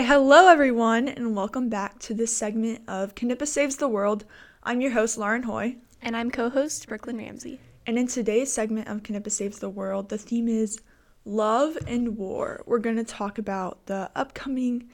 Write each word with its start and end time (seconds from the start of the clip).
Okay, 0.00 0.08
hello 0.08 0.48
everyone, 0.48 1.08
and 1.08 1.36
welcome 1.36 1.68
back 1.68 1.98
to 1.98 2.14
this 2.14 2.34
segment 2.34 2.80
of 2.88 3.14
Knippa 3.14 3.46
Saves 3.46 3.76
the 3.76 3.86
World. 3.86 4.24
I'm 4.62 4.80
your 4.80 4.92
host, 4.92 5.18
Lauren 5.18 5.42
Hoy, 5.42 5.76
And 6.00 6.16
I'm 6.16 6.30
co 6.30 6.48
host 6.48 6.88
Brooklyn 6.88 7.18
Ramsey. 7.18 7.60
and 7.86 7.98
in 7.98 8.06
today's 8.06 8.50
segment 8.50 8.88
of 8.88 9.02
Knippa 9.02 9.30
Saves 9.30 9.58
the 9.58 9.68
World, 9.68 10.08
the 10.08 10.16
theme 10.16 10.48
is 10.48 10.80
love 11.26 11.76
and 11.86 12.16
war. 12.16 12.62
We're 12.64 12.78
going 12.78 12.96
to 12.96 13.04
talk 13.04 13.36
about 13.36 13.84
the 13.84 14.10
upcoming 14.16 14.88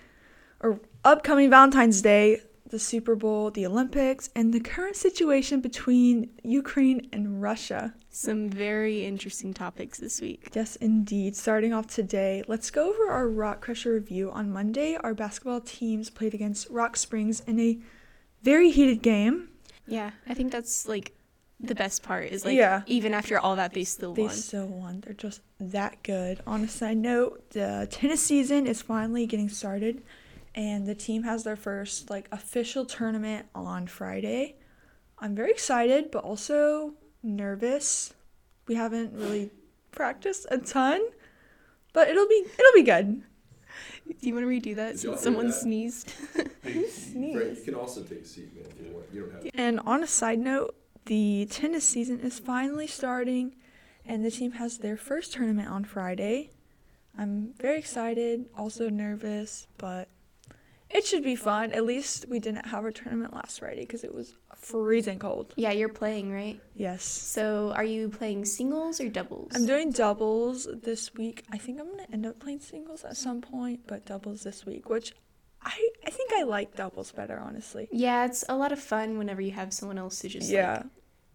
or 0.59 0.81
upcoming 1.05 1.51
Valentine's 1.51 2.03
Day, 2.03 2.41
the 2.71 2.79
Super 2.79 3.15
Bowl, 3.15 3.51
the 3.51 3.67
Olympics, 3.67 4.31
and 4.35 4.53
the 4.53 4.61
current 4.61 4.97
situation 4.97 5.61
between 5.61 6.31
Ukraine 6.43 7.09
and 7.13 7.41
Russia. 7.41 7.95
Some 8.11 8.49
very 8.49 9.05
interesting 9.05 9.53
topics 9.55 9.99
this 9.99 10.21
week. 10.21 10.49
Yes, 10.55 10.77
indeed. 10.77 11.37
Starting 11.37 11.73
off 11.73 11.87
today, 11.87 12.43
let's 12.49 12.71
go 12.71 12.91
over 12.91 13.09
our 13.11 13.29
Rock 13.29 13.61
Crusher 13.61 13.93
review. 13.93 14.31
On 14.31 14.51
Monday, 14.51 14.97
our 14.97 15.15
basketball 15.15 15.61
teams 15.61 16.11
played 16.11 16.35
against 16.35 16.69
Rock 16.71 16.97
Springs 16.97 17.41
in 17.41 17.61
a 17.61 17.79
very 18.43 18.71
heated 18.71 19.03
game. 19.03 19.51
Yeah, 19.87 20.13
I 20.29 20.35
think 20.35 20.51
that's 20.51 20.89
like 20.89 21.13
the 21.61 21.75
best 21.75 22.03
part 22.03 22.27
is 22.33 22.45
like 22.45 22.57
Yeah. 22.57 22.83
even 22.87 23.15
after 23.15 23.39
all 23.39 23.57
that 23.57 23.73
they 23.73 23.85
still 23.85 24.13
They 24.13 24.23
won. 24.23 24.31
still 24.35 24.67
won. 24.67 25.01
They're 25.01 25.15
just 25.15 25.41
that 25.61 26.03
good. 26.03 26.41
On 26.47 26.63
a 26.65 26.69
side 26.69 26.99
note, 26.99 27.51
the 27.51 27.87
tennis 27.91 28.23
season 28.23 28.67
is 28.67 28.83
finally 28.83 29.27
getting 29.27 29.49
started, 29.49 30.03
and 30.57 30.87
the 30.87 30.95
team 30.95 31.23
has 31.25 31.45
their 31.45 31.55
first 31.55 32.09
like 32.09 32.29
official 32.33 32.87
tournament 32.87 33.47
on 33.55 33.87
Friday. 33.87 34.57
I'm 35.19 35.35
very 35.35 35.51
excited, 35.51 36.11
but 36.11 36.25
also 36.25 36.95
nervous. 37.23 38.15
We 38.67 38.75
haven't 38.75 39.13
really 39.13 39.51
practiced 39.93 40.47
a 40.51 40.59
ton, 40.59 41.07
but 41.93 42.09
it'll 42.09 42.27
be 42.27 42.45
it'll 42.59 42.75
be 42.75 42.83
good. 42.83 43.23
Do 44.09 44.29
you 44.29 44.35
want 44.35 44.47
to 44.47 44.49
redo 44.49 44.77
that 44.77 44.99
since 44.99 45.21
someone 45.21 45.49
that? 45.49 45.53
sneezed? 45.53 46.13
Hey, 46.63 46.89
sneeze? 46.89 47.59
You 47.59 47.65
can 47.65 47.75
also 47.75 48.03
take 48.03 48.23
a 48.23 48.25
seat, 48.25 48.55
man, 48.55 48.65
if 48.71 48.87
you 48.87 48.93
want. 48.93 49.07
You 49.13 49.21
don't 49.23 49.33
have 49.33 49.43
to. 49.43 49.51
And 49.55 49.81
on 49.81 50.03
a 50.03 50.07
side 50.07 50.39
note, 50.39 50.75
the 51.05 51.47
tennis 51.51 51.85
season 51.85 52.21
is 52.21 52.39
finally 52.39 52.87
starting, 52.87 53.57
and 54.05 54.25
the 54.25 54.31
team 54.31 54.53
has 54.53 54.79
their 54.79 54.97
first 54.97 55.33
tournament 55.33 55.69
on 55.69 55.85
Friday. 55.85 56.51
I'm 57.19 57.53
very 57.61 57.79
excited, 57.79 58.47
also 58.57 58.89
nervous, 58.89 59.67
but 59.79 60.09
it 60.91 61.05
should 61.05 61.23
be 61.25 61.37
fun. 61.37 61.73
At 61.73 61.85
least 61.85 62.27
we 62.29 62.39
didn't 62.39 62.67
have 62.67 62.85
our 62.85 62.91
tournament 62.93 63.35
last 63.35 63.59
Friday 63.61 63.81
because 63.81 64.05
it 64.05 64.15
was 64.15 64.35
freezing 64.55 65.19
cold. 65.19 65.53
yeah, 65.57 65.73
you're 65.73 65.89
playing, 65.89 66.33
right? 66.33 66.61
Yes. 66.75 67.05
So 67.05 67.73
are 67.77 67.85
you 67.85 68.09
playing 68.09 68.45
singles 68.45 69.01
or 69.01 69.09
doubles? 69.09 69.53
I'm 69.55 69.67
doing 69.67 69.91
doubles 69.91 70.67
this 70.83 71.15
week. 71.15 71.45
I 71.53 71.59
think 71.59 71.81
I'm 71.81 71.87
going 71.87 72.05
to 72.07 72.13
end 72.13 72.27
up 72.27 72.39
playing 72.41 72.61
singles 72.61 73.05
at 73.05 73.17
some 73.17 73.41
point, 73.41 73.81
but 73.87 74.05
doubles 74.07 74.43
this 74.43 74.65
week, 74.67 74.89
which 74.89 75.13
I, 75.63 75.89
I 76.07 76.11
think 76.11 76.33
I 76.35 76.45
like 76.45 76.77
doubles 76.77 77.11
better, 77.13 77.39
honestly. 77.39 77.89
yeah, 77.93 78.25
it's 78.27 78.45
a 78.49 78.57
lot 78.57 78.71
of 78.73 78.79
fun 78.81 79.19
whenever 79.19 79.41
you 79.41 79.53
have 79.53 79.73
someone 79.73 79.99
else 79.99 80.21
to 80.21 80.29
just 80.29 80.49
Yeah. 80.51 80.75
like, 80.75 80.87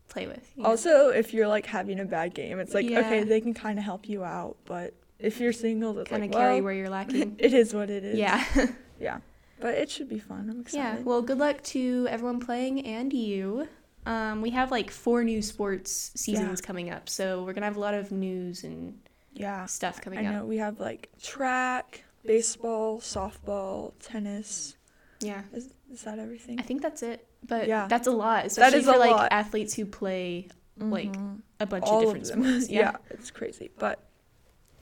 play 0.07 0.27
with. 0.27 0.51
you 0.55 0.63
know? 0.63 0.69
Also, 0.69 1.09
if 1.09 1.33
you're 1.33 1.47
like 1.47 1.65
having 1.65 1.99
a 1.99 2.05
bad 2.05 2.33
game, 2.33 2.59
it's 2.59 2.73
like 2.73 2.85
okay, 2.85 3.23
they 3.23 3.41
can 3.41 3.53
kind 3.53 3.77
of 3.79 3.85
help 3.85 4.07
you 4.09 4.23
out, 4.23 4.57
but 4.65 4.93
if 5.19 5.39
you're 5.39 5.53
single, 5.53 5.97
it's 5.99 6.09
kind 6.09 6.23
of 6.23 6.29
like 6.31 6.37
carry 6.37 6.55
well, 6.55 6.63
where 6.63 6.73
you're 6.73 6.89
lacking. 6.89 7.35
it 7.39 7.53
is 7.53 7.73
what 7.73 7.89
it 7.89 8.03
is. 8.03 8.17
yeah. 8.17 8.43
yeah. 8.99 9.19
But 9.61 9.75
it 9.75 9.89
should 9.89 10.09
be 10.09 10.19
fun. 10.19 10.49
I'm 10.49 10.61
excited. 10.61 10.99
Yeah. 10.99 11.03
Well, 11.03 11.21
good 11.21 11.37
luck 11.37 11.61
to 11.63 12.07
everyone 12.09 12.39
playing 12.39 12.85
and 12.85 13.11
you. 13.13 13.67
Um, 14.05 14.41
we 14.41 14.49
have 14.51 14.71
like 14.71 14.89
four 14.89 15.23
new 15.23 15.41
sports 15.41 16.11
seasons 16.15 16.59
coming 16.61 16.89
up, 16.89 17.07
so 17.07 17.43
we're 17.43 17.53
gonna 17.53 17.67
have 17.67 17.77
a 17.77 17.79
lot 17.79 17.93
of 17.93 18.11
news 18.11 18.63
and 18.63 18.99
yeah. 19.33 19.65
stuff 19.67 20.01
coming 20.01 20.19
I 20.19 20.25
up. 20.25 20.27
I 20.33 20.35
know 20.37 20.45
we 20.45 20.57
have 20.57 20.79
like 20.79 21.09
track, 21.21 22.03
baseball, 22.25 22.99
softball, 22.99 23.93
tennis. 24.01 24.75
Yeah, 25.19 25.43
Is 25.53 25.69
is 25.91 26.01
that 26.03 26.17
everything? 26.17 26.59
I 26.59 26.63
think 26.63 26.81
that's 26.81 27.03
it. 27.03 27.27
But 27.47 27.67
Yeah. 27.67 27.85
that's 27.87 28.07
a 28.07 28.11
lot, 28.11 28.45
especially 28.47 28.79
is 28.79 28.85
for 28.85 28.97
like 28.97 29.11
lot. 29.11 29.31
athletes 29.31 29.75
who 29.75 29.85
play 29.85 30.47
like 30.77 31.11
Mhm. 31.13 31.41
a 31.59 31.67
bunch 31.67 31.83
all 31.85 31.99
of 31.99 32.15
of 32.15 32.23
different 32.23 32.43
them. 32.43 32.43
sports. 32.53 32.69
yeah. 32.71 32.79
Yeah. 32.79 32.97
it's 33.11 33.29
crazy. 33.29 33.69
But 33.77 33.99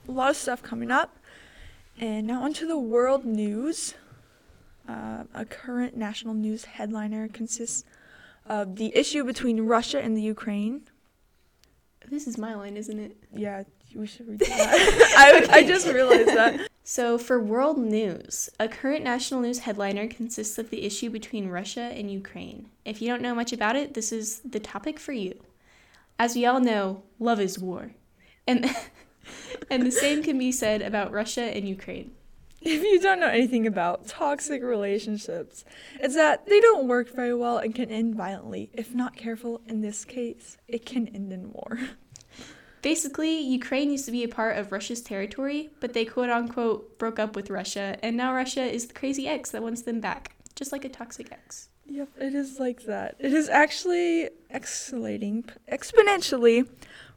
a 0.07 0.11
lot 0.11 0.29
of 0.29 0.37
stuff 0.37 0.63
coming 0.63 0.91
up. 0.91 1.17
And 1.99 2.25
now 2.25 2.43
onto 2.43 2.65
the 2.67 2.77
world 2.79 3.25
news. 3.25 3.95
Uh, 4.89 5.23
a 5.35 5.45
current 5.45 5.95
national 5.95 6.33
news 6.33 6.65
headliner 6.65 7.27
consists 7.27 7.83
of 8.47 8.77
the 8.77 8.91
issue 8.95 9.23
between 9.23 9.61
Russia 9.61 10.01
and 10.01 10.17
the 10.17 10.21
Ukraine. 10.21 10.81
This 12.09 12.25
is 12.25 12.39
my 12.39 12.55
line, 12.55 12.75
isn't 12.75 12.97
it? 12.99 13.15
Yeah, 13.35 13.63
we 13.93 14.07
should 14.07 14.27
read 14.27 14.39
that. 14.39 15.13
I, 15.51 15.57
I 15.59 15.63
just 15.63 15.87
realized 15.87 16.29
that. 16.29 16.67
So, 16.83 17.19
for 17.19 17.39
world 17.39 17.77
news, 17.77 18.49
a 18.59 18.67
current 18.67 19.03
national 19.03 19.41
news 19.41 19.59
headliner 19.59 20.07
consists 20.07 20.57
of 20.57 20.71
the 20.71 20.83
issue 20.83 21.11
between 21.11 21.49
Russia 21.49 21.91
and 21.93 22.09
Ukraine. 22.09 22.69
If 22.83 22.99
you 22.99 23.09
don't 23.09 23.21
know 23.21 23.35
much 23.35 23.53
about 23.53 23.75
it, 23.75 23.93
this 23.93 24.11
is 24.11 24.39
the 24.39 24.59
topic 24.59 24.99
for 24.99 25.11
you. 25.11 25.39
As 26.17 26.33
we 26.33 26.47
all 26.47 26.59
know, 26.59 27.03
love 27.19 27.39
is 27.39 27.59
war. 27.59 27.91
And 28.47 28.75
and 29.69 29.85
the 29.85 29.91
same 29.91 30.23
can 30.23 30.39
be 30.39 30.51
said 30.51 30.81
about 30.81 31.11
Russia 31.11 31.43
and 31.43 31.69
Ukraine. 31.69 32.11
If 32.61 32.83
you 32.83 32.99
don't 32.99 33.19
know 33.19 33.27
anything 33.27 33.65
about 33.65 34.07
toxic 34.07 34.61
relationships, 34.61 35.63
it's 35.99 36.15
that 36.15 36.45
they 36.45 36.59
don't 36.59 36.87
work 36.87 37.13
very 37.15 37.33
well 37.33 37.57
and 37.57 37.73
can 37.73 37.89
end 37.89 38.15
violently. 38.15 38.69
If 38.73 38.93
not 38.93 39.15
careful, 39.15 39.61
in 39.67 39.81
this 39.81 40.03
case, 40.03 40.57
it 40.67 40.85
can 40.85 41.07
end 41.07 41.31
in 41.31 41.53
war. 41.53 41.79
Basically, 42.81 43.39
Ukraine 43.39 43.91
used 43.91 44.05
to 44.05 44.11
be 44.11 44.23
a 44.23 44.29
part 44.29 44.57
of 44.57 44.71
Russia's 44.71 45.01
territory, 45.01 45.69
but 45.79 45.93
they 45.93 46.05
quote 46.05 46.29
unquote 46.29 46.97
broke 46.97 47.19
up 47.19 47.35
with 47.35 47.49
Russia, 47.49 47.97
and 48.01 48.15
now 48.15 48.33
Russia 48.33 48.63
is 48.63 48.87
the 48.87 48.93
crazy 48.93 49.27
ex 49.27 49.51
that 49.51 49.61
wants 49.61 49.81
them 49.81 49.99
back, 49.99 50.35
just 50.55 50.71
like 50.71 50.85
a 50.85 50.89
toxic 50.89 51.31
ex. 51.31 51.69
Yep, 51.85 52.09
it 52.19 52.35
is 52.35 52.59
like 52.59 52.83
that. 52.83 53.15
It 53.19 53.33
is 53.33 53.49
actually 53.49 54.29
escalating 54.53 55.49
exponentially. 55.71 56.69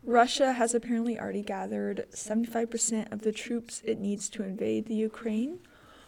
Russia 0.05 0.53
has 0.53 0.75
apparently 0.75 1.19
already 1.19 1.43
gathered 1.43 2.07
75% 2.11 3.13
of 3.13 3.23
the 3.23 3.33
troops 3.33 3.83
it 3.85 3.99
needs 4.01 4.29
to 4.31 4.43
invade 4.43 4.87
the 4.87 4.95
Ukraine. 4.95 5.61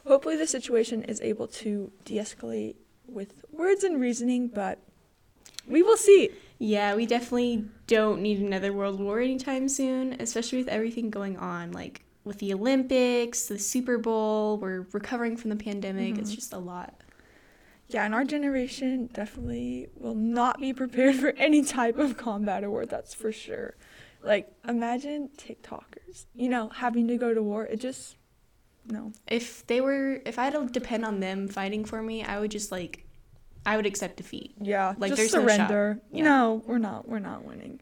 Hopefully, 0.06 0.36
the 0.36 0.46
situation 0.46 1.02
is 1.04 1.20
able 1.20 1.46
to 1.48 1.92
de 2.04 2.16
escalate 2.16 2.76
with 3.06 3.44
words 3.52 3.84
and 3.84 4.00
reasoning, 4.00 4.48
but 4.48 4.78
we 5.66 5.82
will 5.82 5.96
see. 5.96 6.30
Yeah, 6.58 6.94
we 6.94 7.06
definitely 7.06 7.66
don't 7.86 8.20
need 8.20 8.38
another 8.40 8.72
world 8.72 9.00
war 9.00 9.20
anytime 9.20 9.68
soon, 9.68 10.14
especially 10.20 10.58
with 10.58 10.68
everything 10.68 11.10
going 11.10 11.36
on, 11.36 11.72
like 11.72 12.02
with 12.24 12.38
the 12.38 12.52
Olympics, 12.54 13.46
the 13.46 13.58
Super 13.58 13.98
Bowl, 13.98 14.58
we're 14.58 14.86
recovering 14.92 15.36
from 15.36 15.50
the 15.50 15.56
pandemic. 15.56 16.18
It's 16.18 16.32
Mhm. 16.32 16.34
just 16.34 16.52
a 16.52 16.58
lot. 16.58 17.03
Yeah, 17.88 18.04
and 18.04 18.14
our 18.14 18.24
generation 18.24 19.08
definitely 19.12 19.88
will 19.94 20.14
not 20.14 20.58
be 20.60 20.72
prepared 20.72 21.16
for 21.16 21.30
any 21.36 21.62
type 21.62 21.98
of 21.98 22.16
combat 22.16 22.64
or 22.64 22.70
war, 22.70 22.86
that's 22.86 23.14
for 23.14 23.30
sure. 23.30 23.76
Like, 24.22 24.50
imagine 24.66 25.28
TikTokers, 25.36 26.24
you 26.34 26.48
know, 26.48 26.70
having 26.70 27.06
to 27.08 27.16
go 27.18 27.34
to 27.34 27.42
war. 27.42 27.66
It 27.66 27.80
just, 27.80 28.16
no. 28.86 29.12
If 29.28 29.66
they 29.66 29.80
were, 29.82 30.20
if 30.24 30.38
I 30.38 30.44
had 30.44 30.54
to 30.54 30.66
depend 30.66 31.04
on 31.04 31.20
them 31.20 31.46
fighting 31.46 31.84
for 31.84 32.00
me, 32.02 32.24
I 32.24 32.40
would 32.40 32.50
just 32.50 32.72
like, 32.72 33.04
I 33.66 33.76
would 33.76 33.86
accept 33.86 34.16
defeat. 34.16 34.54
Yeah, 34.60 34.94
Like, 34.98 35.10
just 35.10 35.18
there's 35.18 35.34
no 35.34 35.42
surrender. 35.42 36.00
Yeah. 36.10 36.24
No, 36.24 36.62
we're 36.66 36.78
not. 36.78 37.06
We're 37.08 37.18
not 37.18 37.44
winning. 37.44 37.80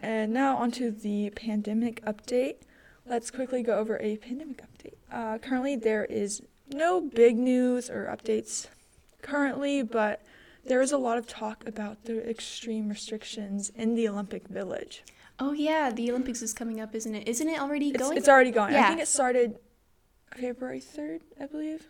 and 0.00 0.32
now 0.32 0.56
onto 0.56 0.90
the 0.90 1.30
pandemic 1.30 2.04
update. 2.04 2.56
Let's 3.06 3.30
quickly 3.30 3.62
go 3.62 3.78
over 3.78 3.98
a 4.00 4.16
pandemic 4.18 4.62
update. 4.62 4.94
Uh, 5.10 5.38
currently, 5.38 5.76
there 5.76 6.04
is 6.04 6.42
no 6.70 7.00
big 7.00 7.36
news 7.36 7.88
or 7.88 8.04
updates 8.14 8.66
currently, 9.22 9.82
but 9.82 10.22
there 10.64 10.80
is 10.80 10.92
a 10.92 10.98
lot 10.98 11.18
of 11.18 11.26
talk 11.26 11.66
about 11.66 12.04
the 12.04 12.28
extreme 12.28 12.88
restrictions 12.88 13.70
in 13.74 13.94
the 13.94 14.08
Olympic 14.08 14.48
Village. 14.48 15.02
Oh 15.38 15.52
yeah, 15.52 15.90
the 15.90 16.10
Olympics 16.10 16.42
is 16.42 16.52
coming 16.52 16.80
up, 16.80 16.94
isn't 16.94 17.14
it? 17.14 17.28
Isn't 17.28 17.48
it 17.48 17.60
already 17.60 17.90
It's, 17.90 17.98
going? 17.98 18.16
it's 18.16 18.28
already 18.28 18.50
going. 18.50 18.72
Yeah. 18.72 18.84
I 18.84 18.88
think 18.88 19.00
it 19.00 19.08
started 19.08 19.58
February 20.36 20.80
3rd, 20.80 21.20
I 21.40 21.46
believe. 21.46 21.86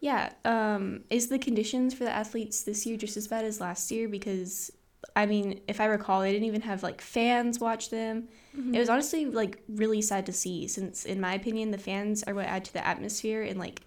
Yeah. 0.00 0.32
Um, 0.44 1.04
is 1.08 1.28
the 1.28 1.38
conditions 1.38 1.94
for 1.94 2.04
the 2.04 2.10
athletes 2.10 2.62
this 2.62 2.84
year 2.84 2.96
just 2.96 3.16
as 3.16 3.26
bad 3.26 3.44
as 3.44 3.60
last 3.60 3.90
year? 3.90 4.06
Because 4.08 4.70
I 5.16 5.26
mean, 5.26 5.60
if 5.68 5.80
I 5.80 5.86
recall, 5.86 6.20
they 6.20 6.32
didn't 6.32 6.46
even 6.46 6.62
have 6.62 6.82
like 6.82 7.00
fans 7.00 7.58
watch 7.58 7.90
them. 7.90 8.28
Mm-hmm. 8.56 8.74
It 8.74 8.78
was 8.78 8.88
honestly 8.88 9.26
like 9.26 9.62
really 9.68 10.02
sad 10.02 10.26
to 10.26 10.32
see, 10.32 10.68
since 10.68 11.04
in 11.04 11.20
my 11.20 11.34
opinion, 11.34 11.70
the 11.70 11.78
fans 11.78 12.22
are 12.24 12.34
what 12.34 12.46
add 12.46 12.64
to 12.66 12.72
the 12.72 12.86
atmosphere 12.86 13.42
and 13.42 13.58
like, 13.58 13.82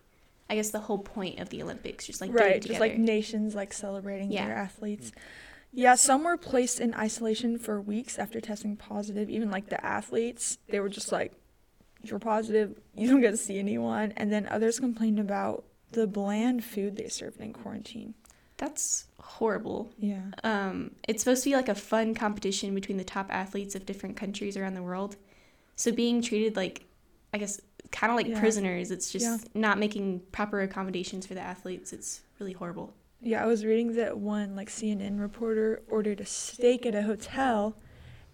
I 0.49 0.55
guess 0.55 0.69
the 0.69 0.79
whole 0.79 0.99
point 0.99 1.39
of 1.39 1.49
the 1.49 1.61
Olympics, 1.61 2.05
just 2.05 2.21
like 2.21 2.33
right 2.33 2.61
just 2.61 2.79
like 2.79 2.97
nations 2.97 3.53
like 3.55 3.73
celebrating 3.73 4.31
Yeah. 4.31 4.45
their 4.47 4.55
athletes. 4.55 5.11
Yeah 5.73 5.95
some 5.95 6.23
were 6.23 6.37
placed 6.37 6.79
in 6.79 6.93
isolation 6.95 7.57
for 7.59 7.81
weeks 7.81 8.17
after 8.17 8.39
testing 8.39 8.75
positive. 8.77 9.29
Even 9.29 9.51
like 9.51 9.69
the 9.69 9.83
athletes 9.85 10.57
they 10.69 10.79
were 10.79 10.89
just 10.89 11.11
like 11.11 11.33
you're 12.03 12.19
positive 12.19 12.79
you 12.95 13.09
don't 13.09 13.21
get 13.21 13.31
to 13.31 13.37
see 13.37 13.59
anyone. 13.59 14.13
And 14.17 14.31
then 14.31 14.47
others 14.49 14.79
complained 14.79 15.19
about 15.19 15.65
the 15.91 16.07
bland 16.07 16.63
food 16.63 16.95
they 16.97 17.07
served 17.09 17.39
in 17.41 17.53
quarantine. 17.53 18.13
That's 18.57 19.05
horrible. 19.19 19.91
yeah. 19.99 20.21
Um, 20.43 20.91
it's 21.07 21.21
supposed 21.23 21.43
to 21.43 21.49
be 21.51 21.55
like 21.55 21.69
a 21.69 21.75
fun 21.75 22.15
competition 22.15 22.73
between 22.73 22.97
the 22.97 23.03
top 23.03 23.27
athletes 23.29 23.75
of 23.75 23.85
different 23.85 24.17
countries 24.17 24.57
around 24.57 24.73
the 24.73 24.81
world. 24.81 25.15
So 25.75 25.91
being 25.91 26.21
treated 26.23 26.55
like, 26.55 26.85
I 27.33 27.37
guess, 27.37 27.61
kind 27.91 28.11
of 28.11 28.17
like 28.17 28.27
Yeah. 28.27 28.39
prisoners. 28.39 28.91
It's 28.91 29.11
just 29.11 29.25
Yeah. 29.25 29.37
not 29.53 29.77
making 29.79 30.21
proper 30.31 30.61
accommodations 30.61 31.25
for 31.25 31.33
the 31.33 31.41
athletes. 31.41 31.93
It's 31.93 32.21
really 32.39 32.53
horrible. 32.53 32.93
Yeah, 33.21 33.43
I 33.43 33.47
was 33.47 33.65
reading 33.65 33.95
that 33.95 34.17
one 34.17 34.55
like 34.55 34.69
CNN 34.69 35.19
reporter 35.19 35.81
ordered 35.89 36.19
a 36.21 36.25
steak 36.25 36.85
at 36.85 36.93
a 36.95 37.01
hotel 37.03 37.75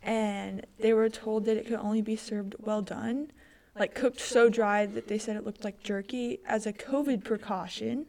and 0.02 0.66
they 0.80 0.94
were 0.94 1.10
told 1.10 1.46
that 1.46 1.56
it 1.58 1.66
could 1.68 1.80
only 1.80 2.02
be 2.02 2.16
served 2.16 2.56
well 2.60 2.82
done, 2.82 3.32
like 3.80 3.96
cooked 3.96 4.20
so 4.20 4.50
dry 4.50 4.86
that 4.86 5.08
they 5.08 5.18
said 5.18 5.38
it 5.38 5.46
looked 5.46 5.64
like 5.64 5.82
jerky 5.84 6.40
as 6.46 6.66
a 6.66 6.74
COVID 6.74 7.24
precaution. 7.24 8.08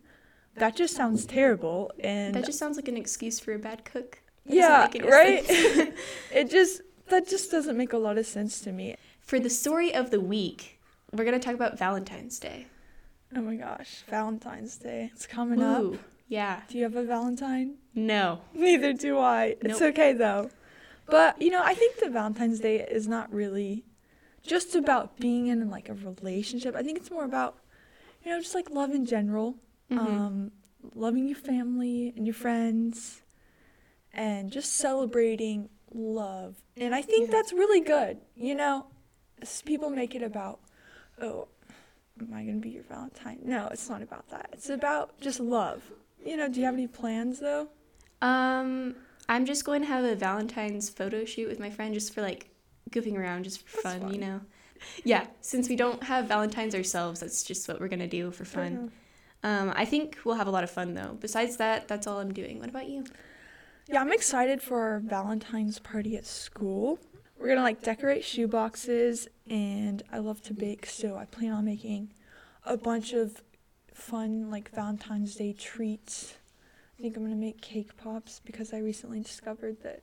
That 0.56 0.74
just 0.76 0.94
sounds 0.96 1.24
terrible 1.26 1.90
and 2.00 2.34
that 2.34 2.44
just 2.44 2.58
sounds 2.58 2.76
like 2.76 2.88
an 2.88 2.96
excuse 2.96 3.38
for 3.40 3.52
a 3.54 3.58
bad 3.58 3.84
cook. 3.84 4.22
That 4.46 4.54
yeah, 4.94 5.08
right? 5.08 5.44
it 6.32 6.50
just 6.50 6.82
that 7.08 7.28
just 7.28 7.50
doesn't 7.50 7.76
make 7.76 7.92
a 7.92 7.98
lot 7.98 8.18
of 8.18 8.26
sense 8.26 8.60
to 8.60 8.72
me. 8.72 8.96
for 9.20 9.38
the 9.40 9.50
story 9.50 9.94
of 9.94 10.10
the 10.10 10.20
week, 10.20 10.80
we're 11.14 11.24
going 11.24 11.38
to 11.38 11.44
talk 11.44 11.54
about 11.54 11.78
Valentine's 11.78 12.38
Day. 12.38 12.66
Oh 13.36 13.40
my 13.40 13.56
gosh, 13.56 14.02
Valentine's 14.08 14.76
Day. 14.76 15.10
It's 15.12 15.26
coming 15.26 15.62
up. 15.62 15.94
Yeah. 16.28 16.62
Do 16.68 16.78
you 16.78 16.84
have 16.84 16.96
a 16.96 17.04
Valentine? 17.04 17.74
No. 17.94 18.40
Neither 18.54 18.92
do 18.92 19.18
I. 19.18 19.56
It's 19.60 19.82
okay 19.82 20.12
though. 20.12 20.50
But 21.06 21.40
you 21.40 21.50
know, 21.50 21.62
I 21.62 21.74
think 21.74 21.98
the 21.98 22.08
Valentine's 22.10 22.60
Day 22.60 22.80
is 22.80 23.06
not 23.08 23.32
really 23.32 23.84
just 24.42 24.74
about 24.74 25.16
being 25.18 25.48
in 25.48 25.68
like 25.70 25.88
a 25.88 25.94
relationship. 25.94 26.74
I 26.76 26.82
think 26.82 26.98
it's 26.98 27.10
more 27.10 27.24
about 27.24 27.58
you 28.24 28.30
know 28.30 28.40
just 28.40 28.54
like 28.54 28.70
love 28.70 28.90
in 28.90 29.04
general, 29.04 29.56
Mhm. 29.90 29.98
um, 29.98 30.52
loving 30.94 31.26
your 31.28 31.36
family 31.36 32.12
and 32.16 32.26
your 32.26 32.34
friends, 32.34 33.22
and 34.12 34.50
just 34.50 34.74
celebrating 34.74 35.68
love. 35.92 36.56
And 36.76 36.94
I 36.94 37.02
think 37.02 37.30
that's 37.30 37.52
really 37.52 37.80
good. 37.80 38.18
You 38.36 38.54
know, 38.54 38.86
people 39.64 39.90
make 39.90 40.14
it 40.14 40.22
about 40.22 40.60
oh, 41.20 41.48
am 42.20 42.32
I 42.34 42.44
gonna 42.44 42.58
be 42.58 42.70
your 42.70 42.84
Valentine? 42.84 43.38
No, 43.44 43.68
it's 43.70 43.88
not 43.88 44.02
about 44.02 44.28
that. 44.30 44.50
It's 44.52 44.68
about 44.68 45.20
just 45.20 45.40
love. 45.40 45.82
You 46.24 46.36
know, 46.36 46.48
do 46.48 46.60
you 46.60 46.66
have 46.66 46.74
any 46.74 46.86
plans 46.86 47.40
though? 47.40 47.68
Um, 48.22 48.94
I'm 49.28 49.44
just 49.44 49.64
going 49.64 49.82
to 49.82 49.86
have 49.86 50.04
a 50.04 50.14
Valentine's 50.14 50.88
photo 50.88 51.24
shoot 51.24 51.48
with 51.48 51.60
my 51.60 51.70
friend 51.70 51.92
just 51.92 52.14
for 52.14 52.22
like 52.22 52.48
goofing 52.90 53.16
around, 53.16 53.44
just 53.44 53.66
for 53.66 53.80
That's 53.82 53.98
fun, 53.98 54.12
you 54.12 54.20
know. 54.20 54.40
Yeah, 55.04 55.26
since 55.40 55.68
we 55.68 55.76
don't 55.76 56.02
have 56.02 56.26
Valentine's 56.26 56.74
ourselves, 56.74 57.20
that's 57.20 57.42
just 57.42 57.68
what 57.68 57.80
we're 57.80 57.88
gonna 57.88 58.06
do 58.06 58.30
for 58.30 58.44
fun. 58.44 58.92
Um, 59.42 59.72
I 59.76 59.84
think 59.84 60.18
we'll 60.24 60.36
have 60.36 60.46
a 60.46 60.50
lot 60.50 60.64
of 60.64 60.70
fun 60.70 60.94
though. 60.94 61.16
Besides 61.20 61.58
that, 61.58 61.86
that's 61.86 62.06
all 62.06 62.18
I'm 62.18 62.32
doing. 62.32 62.58
What 62.58 62.70
about 62.70 62.88
you? 62.88 63.04
Yeah, 63.88 64.00
I'm 64.00 64.12
excited 64.12 64.62
for 64.62 64.80
our 64.80 64.98
Valentine's 65.00 65.78
party 65.78 66.16
at 66.16 66.24
school. 66.24 66.98
We're 67.38 67.48
gonna 67.48 67.62
like 67.62 67.82
decorate 67.82 68.24
shoe 68.24 68.46
boxes, 68.48 69.28
and 69.48 70.02
I 70.12 70.18
love 70.18 70.40
to 70.42 70.54
bake, 70.54 70.86
so 70.86 71.16
I 71.16 71.24
plan 71.26 71.52
on 71.52 71.64
making 71.64 72.12
a 72.64 72.76
bunch 72.76 73.12
of 73.12 73.42
fun 73.92 74.50
like 74.50 74.70
Valentine's 74.70 75.34
Day 75.34 75.52
treats. 75.52 76.34
I 76.98 77.02
think 77.02 77.16
I'm 77.16 77.24
gonna 77.24 77.34
make 77.36 77.60
cake 77.60 77.96
pops 77.96 78.40
because 78.44 78.72
I 78.72 78.78
recently 78.78 79.20
discovered 79.20 79.82
that 79.82 80.02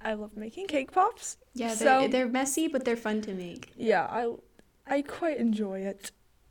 I 0.00 0.14
love 0.14 0.36
making 0.36 0.66
cake 0.66 0.92
pops. 0.92 1.36
Yeah, 1.54 1.74
So- 1.74 2.00
they're, 2.00 2.08
they're 2.08 2.28
messy, 2.28 2.68
but 2.68 2.84
they're 2.84 2.96
fun 2.96 3.22
to 3.22 3.32
make. 3.34 3.72
Yeah, 3.76 4.04
I 4.04 4.34
I 4.86 5.02
quite 5.02 5.38
enjoy 5.38 5.80
it. 5.80 6.10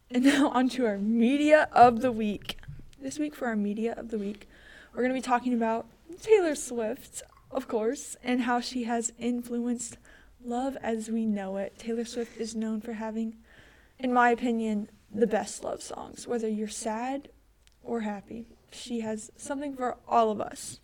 And 0.10 0.24
now 0.24 0.50
onto 0.54 0.86
our 0.86 0.98
media 0.98 1.68
of 1.74 2.02
the 2.02 2.12
week. 2.12 2.58
This 3.00 3.20
week 3.20 3.36
for 3.36 3.46
our 3.48 3.56
media 3.56 3.94
of 3.96 4.10
the 4.10 4.18
week, 4.18 4.48
we're 4.96 5.08
to 5.08 5.14
be 5.14 5.22
talking 5.22 5.54
about 5.54 5.86
Taylor 6.22 6.56
Swift, 6.56 7.22
of 7.52 7.68
course, 7.68 8.16
and 8.24 8.42
how 8.42 8.60
she 8.60 8.84
has 8.84 9.14
influenced 9.18 9.98
love 10.44 10.78
as 10.82 11.10
we 11.10 11.26
know 11.26 11.58
it. 11.58 11.78
Taylor 11.78 12.06
Swift 12.06 12.38
is 12.40 12.56
known 12.56 12.82
for 12.82 12.94
having, 12.94 13.36
in 14.00 14.14
my 14.14 14.30
opinion, 14.30 14.90
the 15.14 15.28
best 15.28 15.64
love 15.64 15.82
songs, 15.82 16.28
whether 16.28 16.48
you're 16.48 16.68
sad 16.68 17.30
or 17.84 18.02
happy. 18.02 18.46
She 18.72 19.00
has 19.00 19.32
something 19.38 19.76
for 19.76 19.98
all 20.08 20.30
of 20.32 20.42
us. 20.42 20.80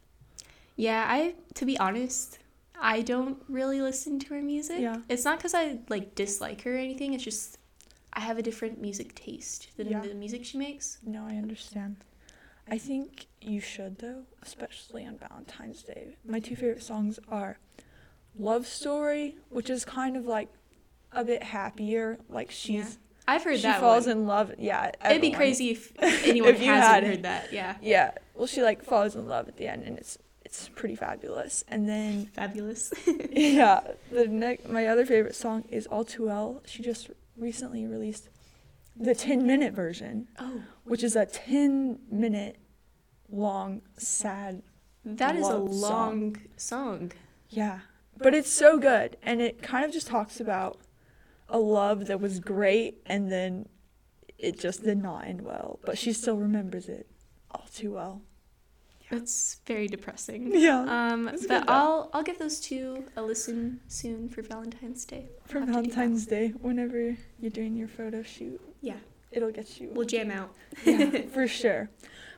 Yeah, 0.75 1.05
I 1.07 1.35
to 1.55 1.65
be 1.65 1.77
honest, 1.77 2.39
I 2.79 3.01
don't 3.01 3.37
really 3.47 3.81
listen 3.81 4.17
to 4.19 4.33
her 4.33 4.41
music. 4.41 4.79
Yeah. 4.79 4.97
It's 5.09 5.25
not 5.25 5.37
because 5.37 5.53
I 5.53 5.79
like 5.89 6.15
dislike 6.15 6.61
her 6.63 6.73
or 6.75 6.77
anything. 6.77 7.13
It's 7.13 7.23
just 7.23 7.57
I 8.13 8.21
have 8.21 8.37
a 8.37 8.41
different 8.41 8.81
music 8.81 9.13
taste 9.15 9.67
than 9.77 9.87
Yeah. 9.89 10.01
the 10.01 10.13
music 10.13 10.45
she 10.45 10.57
makes. 10.57 10.97
No, 11.05 11.25
I 11.25 11.35
understand. 11.35 11.97
I 12.69 12.77
think 12.77 13.27
you 13.41 13.59
should 13.59 13.99
though, 13.99 14.23
especially 14.41 15.05
on 15.05 15.17
Valentine's 15.17 15.83
Day. 15.83 16.15
My 16.25 16.39
two 16.39 16.55
favorite 16.55 16.83
songs 16.83 17.19
are 17.29 17.57
Love 18.37 18.65
Story, 18.65 19.35
which 19.49 19.69
is 19.69 19.85
kind 19.85 20.15
of 20.17 20.25
like 20.25 20.49
a 21.11 21.23
bit 21.23 21.43
happier, 21.43 22.17
like 22.29 22.49
she's 22.51 22.97
I've 23.27 23.43
heard 23.43 23.57
she 23.57 23.63
that 23.63 23.79
falls 23.79 24.07
one. 24.07 24.17
in 24.17 24.27
love. 24.27 24.53
Yeah, 24.57 24.91
It'd 25.05 25.21
be 25.21 25.31
crazy 25.31 25.71
if 25.71 25.93
anyone 26.25 26.49
If 26.55 26.61
hasn't 26.61 27.05
heard 27.07 27.23
that. 27.23 27.53
Yeah. 27.53 27.75
Yeah, 27.81 28.11
well, 28.35 28.47
she 28.47 28.61
like 28.63 28.83
falls 28.83 29.15
in 29.15 29.27
love 29.27 29.47
at 29.47 29.57
the 29.57 29.67
end, 29.67 29.83
and 29.83 29.97
it's 29.97 30.17
it's 30.45 30.69
pretty 30.69 30.95
fabulous. 30.95 31.63
And 31.67 31.87
then 31.87 32.25
Fabulous. 32.33 32.93
yeah, 33.31 33.81
the 34.11 34.27
next 34.27 34.67
my 34.67 34.87
other 34.87 35.05
favorite 35.05 35.35
song 35.35 35.63
is 35.69 35.85
All 35.87 36.03
Too 36.03 36.25
Well. 36.25 36.61
She 36.65 36.81
just 36.83 37.09
recently 37.37 37.85
released 37.85 38.29
the 38.95 39.15
10 39.15 39.45
minute 39.45 39.73
version, 39.73 40.27
oh, 40.39 40.61
which 40.83 41.03
is 41.03 41.15
a 41.15 41.25
10 41.25 41.99
minute 42.11 42.57
long 43.29 43.81
sad 43.97 44.61
that 45.05 45.35
is 45.35 45.47
a 45.47 45.57
Love 45.57 45.73
song. 45.73 45.89
long 45.91 46.37
song. 46.55 47.11
Yeah. 47.49 47.79
But 48.17 48.33
it's 48.33 48.51
so 48.51 48.77
good. 48.77 49.17
And 49.21 49.41
it 49.41 49.61
kind 49.61 49.83
of 49.83 49.91
just 49.91 50.07
talks 50.07 50.39
about 50.39 50.79
a 51.49 51.57
love 51.59 52.07
that 52.07 52.21
was 52.21 52.39
great 52.39 53.01
and 53.05 53.31
then 53.31 53.67
it 54.37 54.59
just 54.59 54.83
did 54.83 54.97
not 55.01 55.25
end 55.27 55.41
well. 55.41 55.79
But 55.85 55.97
she 55.97 56.13
still 56.13 56.37
remembers 56.37 56.87
it 56.87 57.07
all 57.51 57.65
too 57.73 57.93
well. 57.93 58.21
That's 59.11 59.59
very 59.65 59.87
depressing. 59.87 60.51
Yeah. 60.55 60.81
Um, 60.87 61.29
but. 61.47 61.69
I'll 61.69 62.09
I'll 62.13 62.23
give 62.23 62.39
those 62.39 62.59
two 62.59 63.03
a 63.15 63.21
listen 63.21 63.79
soon 63.87 64.29
for 64.29 64.41
Valentine's 64.41 65.05
Day. 65.05 65.29
For 65.45 65.59
I'll 65.59 65.65
have 65.67 65.75
to 65.75 65.81
do 65.83 65.87
that. 65.89 65.95
Valentine's 65.95 66.25
Day, 66.25 66.47
whenever 66.61 67.17
you're 67.39 67.51
doing 67.51 67.75
your 67.75 67.87
photo 67.87 68.23
shoot, 68.23 68.59
Yeah, 68.81 68.97
it'll 69.31 69.51
get 69.51 69.79
you. 69.79 69.89
we'll 69.93 70.05
jam 70.07 70.31
out. 70.31 70.51
yeah, 70.85 71.21
for 71.33 71.47
sure. 71.47 71.89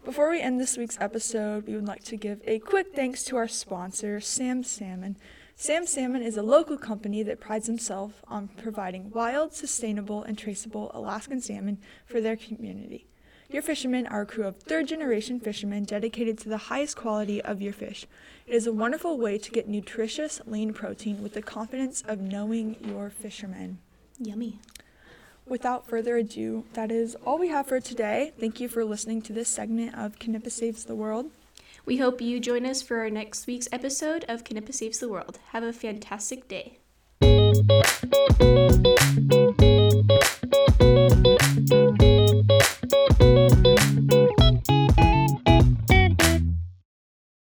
Before 0.03 0.29
we 0.29 0.39
end 0.41 0.59
this 0.59 0.77
week's 0.77 0.97
episode, 1.01 1.65
we 1.67 1.73
would 1.75 1.87
like 1.87 2.03
to 2.05 2.15
give 2.17 2.41
a 2.45 2.59
quick 2.59 2.93
thanks 2.95 3.23
to 3.25 3.37
our 3.37 3.47
sponsor, 3.47 4.19
Sam 4.19 4.63
Salmon. 4.63 5.17
Sam 5.55 5.87
Salmon 5.87 6.21
is 6.21 6.35
a 6.37 6.43
local 6.43 6.77
company 6.77 7.23
that 7.23 7.39
prides 7.39 7.65
himself 7.67 8.21
on 8.27 8.49
providing 8.49 9.09
wild, 9.11 9.53
sustainable, 9.53 10.21
and 10.23 10.37
traceable 10.37 10.91
Alaskan 10.93 11.39
salmon 11.41 11.77
for 12.05 12.19
their 12.21 12.35
community. 12.35 13.07
Your 13.49 13.61
fishermen 13.61 14.07
are 14.07 14.21
a 14.21 14.25
crew 14.25 14.45
of 14.45 14.57
third 14.57 14.87
generation 14.87 15.39
fishermen 15.39 15.83
dedicated 15.83 16.37
to 16.39 16.49
the 16.49 16.57
highest 16.57 16.97
quality 16.97 17.41
of 17.41 17.61
your 17.61 17.73
fish. 17.73 18.07
It 18.47 18.55
is 18.55 18.67
a 18.67 18.73
wonderful 18.73 19.17
way 19.17 19.37
to 19.37 19.51
get 19.51 19.67
nutritious, 19.67 20.41
lean 20.45 20.73
protein 20.73 21.21
with 21.21 21.33
the 21.33 21.41
confidence 21.41 22.01
of 22.07 22.19
knowing 22.19 22.75
your 22.81 23.09
fishermen. 23.09 23.77
Yummy. 24.19 24.59
Without 25.47 25.87
further 25.87 26.17
ado, 26.17 26.65
that 26.73 26.91
is 26.91 27.15
all 27.23 27.37
we 27.37 27.49
have 27.49 27.67
for 27.67 27.79
today. 27.79 28.33
Thank 28.39 28.59
you 28.59 28.67
for 28.67 28.83
listening 28.83 29.21
to 29.23 29.33
this 29.33 29.47
segment 29.47 29.95
of 29.95 30.17
Knippa 30.17 30.51
Saves 30.51 30.85
the 30.85 30.95
World. 30.95 31.29
We 31.85 31.97
hope 31.97 32.19
you 32.19 32.39
join 32.39 32.65
us 32.65 32.81
for 32.81 32.97
our 32.97 33.11
next 33.11 33.45
week's 33.45 33.67
episode 33.71 34.25
of 34.27 34.43
Knippa 34.43 34.73
Saves 34.73 34.97
the 34.97 35.07
World. 35.07 35.37
Have 35.49 35.63
a 35.63 35.71
fantastic 35.71 36.47
day. 36.47 36.79